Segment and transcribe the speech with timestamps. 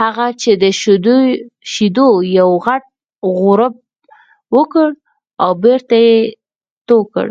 [0.00, 0.26] هغه
[0.62, 0.64] د
[1.72, 2.84] شیدو یو غټ
[3.36, 3.74] غوړپ
[4.56, 4.88] وکړ
[5.42, 6.18] او بېرته یې
[6.86, 7.28] تو کړ